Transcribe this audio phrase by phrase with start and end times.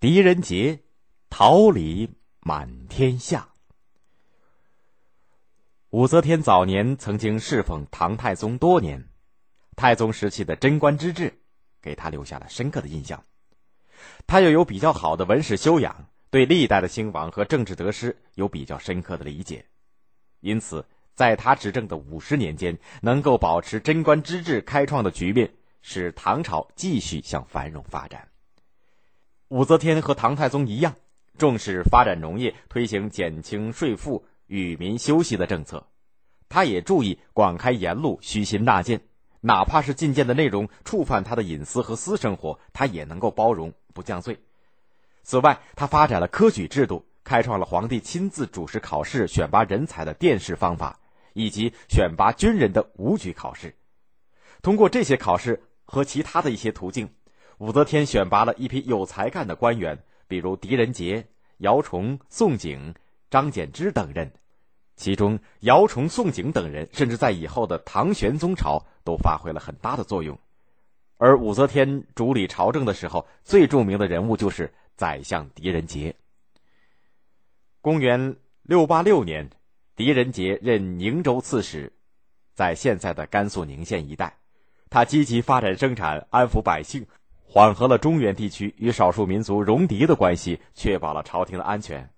[0.00, 0.80] 狄仁杰，
[1.28, 2.08] 桃李
[2.40, 3.50] 满天下。
[5.90, 9.10] 武则天早年曾经侍奉唐太宗多年，
[9.76, 11.34] 太宗时期的贞观之治，
[11.82, 13.22] 给他留下了深刻的印象。
[14.26, 19.66] 他又有比较好的文史修养，对历代的兴亡和政治得失有比较深刻的理解，
[20.40, 20.82] 因此
[21.14, 28.29] 在他执政的五十年间，能够保持贞观之治开创的局面，使唐朝继续向繁荣发展。
[29.50, 30.94] 武则天和唐太宗一样，
[31.36, 35.88] 重视发展农业，推行减轻税负、与民休息的政策。
[36.48, 39.00] 他也注意广开言路，虚心纳谏，
[39.40, 44.38] 哪怕是进谏的内容触犯他的隐私和私生活，他也能够包容，不降罪。
[45.24, 51.00] 此外，他发展了科举制度，开创了皇帝亲自主持考试、选拔人才的殿试方法，
[51.32, 53.74] 以及选拔军人的武举考试。
[54.62, 57.12] 通过这些考试和其他的一些途径。
[57.60, 61.26] 武则天选拔了一批有才干的官员，比如狄仁杰、
[61.58, 62.94] 姚崇、宋璟、
[63.30, 64.32] 张柬之等人。
[64.96, 70.38] 其中，姚崇、宋璟等人甚至在以后的唐玄宗朝都发挥了很大的作用。
[71.18, 76.14] 而武则天主理朝政的时候，最著名的人物就是宰相狄仁杰。
[77.82, 79.50] 公元六八六年，
[79.96, 81.92] 狄仁杰任宁州刺史，
[82.54, 84.38] 在现在的甘肃宁县一带，
[84.88, 87.06] 他积极发展生产，安抚百姓。
[87.52, 92.08] 缓和了中原地区与少数民族戎狄的关系，确保了朝廷的安全。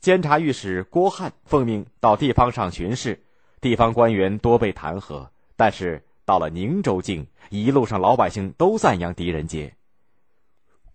[0.00, 3.22] 监察御史郭翰奉命到地方上巡视，
[3.60, 9.72] 地方官员多被弹劾，但是到了宁州境，一路上老百姓都赞扬狄仁杰。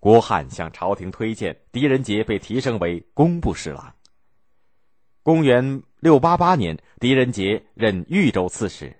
[0.02, 3.96] 郭翰向朝廷推荐狄仁杰，被提升为工部侍郎。
[5.24, 8.94] 公元六八八年，狄仁杰任豫州刺史。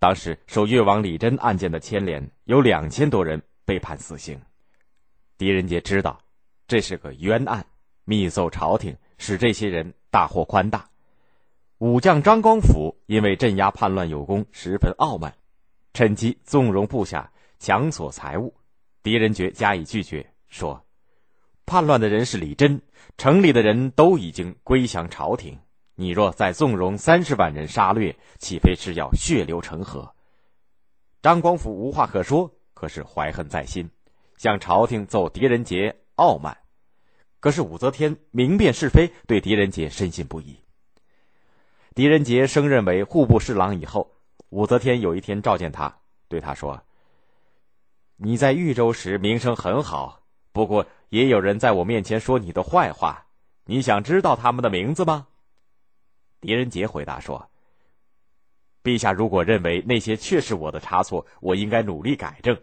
[0.00, 4.38] 当时受越王李真案件的牵连，有两千多人被判死刑。
[5.38, 6.20] 狄仁杰知道
[6.68, 7.64] 这是个冤案，
[8.04, 10.86] 密奏朝廷，使这些人大获宽大。
[11.78, 15.34] 武将张光辅因为镇压叛乱有功，十分傲慢，
[15.94, 18.54] 趁机纵容部下强索财物。
[19.02, 20.84] 狄仁杰加以拒绝，说
[21.64, 22.82] ：“叛乱的人是李真，
[23.16, 25.58] 城里的人都已经归降朝廷。”
[25.96, 30.14] 你若再纵容三十万人杀掠，岂非是要血流成河？
[31.22, 33.88] 张光甫无话可说，可是怀恨在心，
[34.38, 36.58] 向朝廷奏狄仁杰傲慢。
[37.38, 40.58] 可是武则天明辨是非，对狄仁杰深信不疑。
[41.94, 44.10] 狄仁杰升任为户部侍郎以后，
[44.48, 45.96] 武则天有一天召见他，
[46.26, 46.82] 对他说
[48.18, 50.22] ：“你在豫州时名声很好，
[50.52, 53.26] 不过也有人在我面前说你的坏话，
[53.66, 55.28] 你想知道他们的名字吗？”
[56.40, 57.48] 狄仁杰回答说
[58.82, 62.56] ：“陛下如果认为那些确是我的差错，我应该努力改正；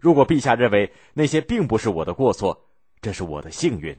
[0.00, 2.68] 如果陛下认为那些并不是我的过错，
[3.00, 3.96] 这是我的幸运。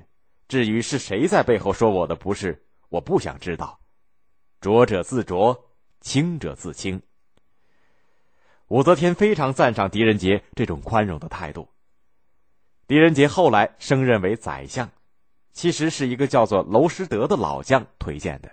[0.48, 3.80] 至于是谁在背后说我的不是，我不想知道。
[4.60, 5.70] 浊者自浊，
[6.02, 7.02] 清者自清。”
[8.70, 11.70] 武则天非常赞赏狄仁杰这种宽容的态度。
[12.88, 14.90] 狄仁杰后来升任为宰相，
[15.52, 18.52] 其实是一个叫做娄师德的老将推荐的。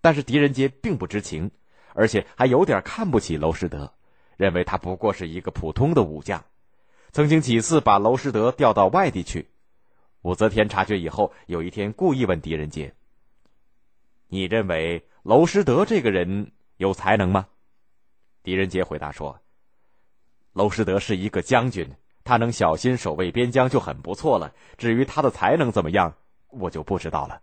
[0.00, 1.50] 但是狄仁杰并不知情，
[1.94, 3.92] 而且还有点看不起娄师德，
[4.36, 6.44] 认为他不过是一个普通的武将，
[7.12, 9.48] 曾经几次把娄师德调到外地去。
[10.22, 12.94] 武则天察觉以后，有一天故意问狄仁杰
[14.28, 17.48] ：“你认为娄师德这个人有才能吗？”
[18.44, 19.40] 狄仁杰回答说
[20.54, 21.88] ：“娄师德是一个将军，
[22.24, 24.54] 他能小心守卫边疆就很不错了。
[24.78, 26.14] 至于他的才能怎么样，
[26.48, 27.42] 我就不知道了。”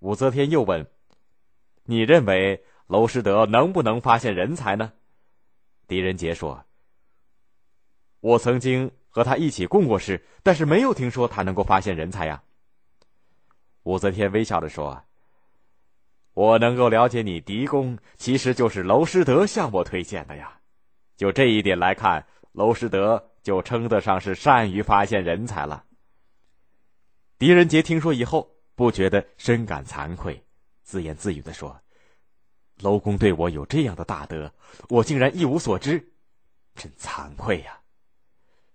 [0.00, 0.86] 武则天又问。
[1.84, 4.92] 你认为娄师德能不能发现人才呢？
[5.86, 6.64] 狄仁杰说
[8.20, 12.42] ：“我曾经和他一起共过事，但是没有听说他能够发现人才呀。”
[13.84, 15.04] 武则天微笑着说
[16.32, 20.58] ：“我能够了解你狄公，其实就是娄师德向我推荐的呀。
[21.16, 25.84] 就这一点来看，娄师德就称得上是善于发现人才了。”
[27.38, 30.42] 狄仁杰听说以后，不觉得深感惭愧。
[30.82, 31.78] 自言自语的说
[32.80, 34.52] ：“楼公对我有这样的大德，
[34.88, 36.12] 我竟然一无所知，
[36.74, 37.80] 真惭愧呀！”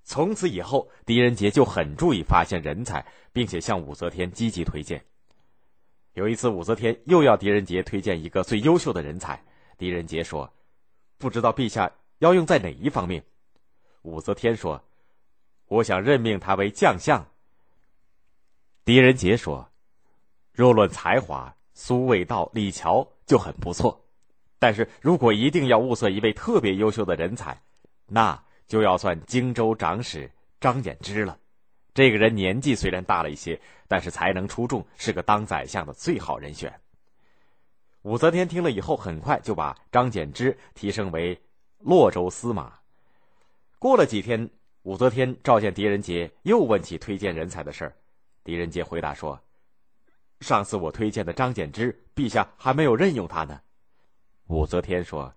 [0.05, 5.03] 从此以后，狄仁杰就很注意发现人才，并且向武则天积极推荐。
[6.13, 9.41] 有一次，武则天又要狄仁杰推荐一个最优秀的人才，
[9.77, 10.53] 狄仁杰说
[11.17, 11.89] ：“不知道陛下
[12.19, 13.23] 要用在哪一方面？”
[14.03, 14.83] 武则天说
[15.67, 17.25] ：“我想任命他为将相。”
[18.83, 19.71] 狄仁杰说
[20.51, 23.99] ：“若论才华。”苏味道、李峤就很不错，
[24.59, 27.59] 但是如果一定要物色一位特别优秀的人才，
[28.07, 30.29] 那就要算荆州长史
[30.59, 31.37] 张柬之了。
[31.93, 36.73] 这个人年纪虽然大了一些，但是才能出众，是个当宰相的最好人选。
[38.01, 41.39] 武则天听了以后，很快就把张柬之提升为
[41.79, 42.73] 洛州司马。
[43.79, 44.49] 过了几天，
[44.81, 47.95] 武则天召见狄仁杰，又问起推荐人才的事儿。
[48.43, 49.39] 狄仁杰回答说
[50.44, 53.62] ：“上次我推荐的张柬之，陛下还没有任用他呢。”
[54.48, 55.34] 武则天说：“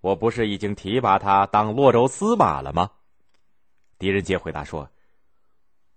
[0.00, 2.90] 我不是已经提拔他当洛州司马了吗？”
[3.98, 4.90] 狄仁杰回答说：“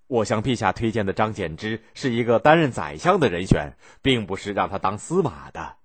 [0.07, 5.77] 我向陛下推荐的张柬之是一个担任宰相的人选，并不是让他当司马的。”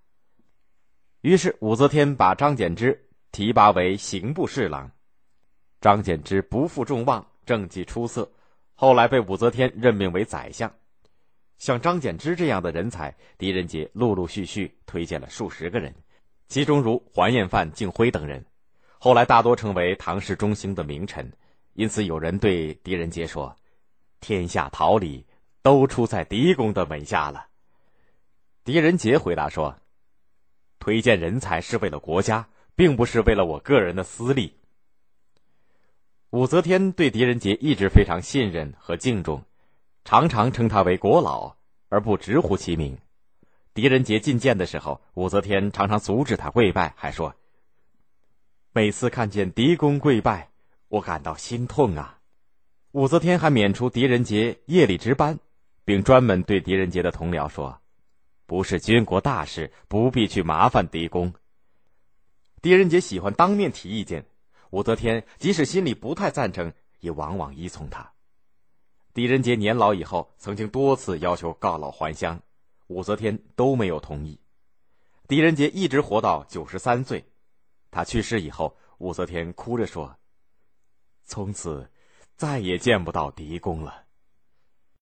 [1.23, 4.91] 于是武则天把张柬之提拔为刑部侍郎。
[5.81, 8.29] 张柬之不负众望，政绩出色，
[8.75, 10.73] 后来被武则天任命为宰相。
[11.59, 15.95] 像张柬之这样的人才，狄仁杰陆陆续续推荐了数十个人，
[16.49, 18.45] 其中如桓彦范、敬辉等人，
[18.99, 21.33] 后来大多成为唐氏中兴的名臣。
[21.75, 23.55] 因此，有人对狄仁杰说
[24.21, 25.27] ：“天下桃李
[25.63, 27.47] 都出在狄公的门下了。”
[28.65, 29.79] 狄仁杰回答说。
[30.81, 34.55] 推荐人才是为了国家，并不是为了我个人的私利。
[36.31, 39.43] 武则天对狄仁杰一直非常信任和敬重，
[40.09, 41.55] 常常称他为国老，
[41.91, 42.97] 而不直呼其名。
[43.75, 47.35] 狄仁杰觐见的时候，武则天常常阻止他跪拜，还说
[48.73, 50.49] ：“每次看见狄公跪拜，
[50.89, 52.21] 我感到心痛啊。”
[52.93, 55.39] 武则天还免除狄仁杰夜里值班，
[55.85, 57.79] 并专门对狄仁杰的同僚说。
[58.47, 61.35] 不是军国大事，不必去麻烦狄公。
[62.63, 64.25] 狄仁杰喜欢当面提意见，
[64.71, 68.11] 武则天即使心里不太赞成，也往往依从他。
[69.15, 72.41] 狄仁杰年老以后，曾经多次要求告老还乡，
[72.87, 74.41] 武则天都没有同意。
[75.27, 77.25] 狄仁杰一直活到九十三岁，
[77.91, 80.17] 他去世以后，武则天哭着说
[81.25, 81.91] ：“从此
[82.37, 84.05] 再也见不到狄公了。”